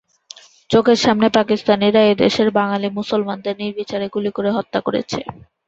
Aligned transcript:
চোখের 0.69 0.99
সামনে 0.99 1.27
পাকিস্তানিরা 1.37 2.01
এ 2.03 2.23
দেশের 2.23 2.49
বাঙ্গালী 2.51 2.89
মুসলমানদের 2.99 3.55
নির্বিচারে 3.61 4.07
গুলি 4.13 4.31
করে 4.31 4.49
হত্যা 4.51 4.79
করেছে। 4.81 5.19